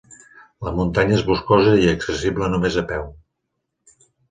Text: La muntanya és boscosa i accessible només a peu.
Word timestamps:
La 0.67 0.71
muntanya 0.77 1.15
és 1.17 1.25
boscosa 1.27 1.75
i 1.83 1.85
accessible 1.93 2.51
només 2.57 2.81
a 2.85 2.87
peu. 2.95 3.07